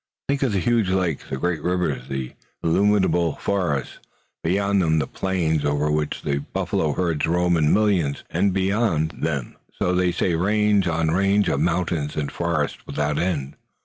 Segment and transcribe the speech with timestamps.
[0.29, 3.99] Think of the huge lakes, the great rivers, the illimitable forests,
[4.43, 9.57] beyond them the plains over which the buffalo herds roam in millions, and beyond them,
[9.77, 13.55] so they say, range on range of mountains and forests without end."